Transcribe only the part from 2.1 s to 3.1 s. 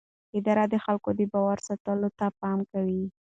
ته پام کوي.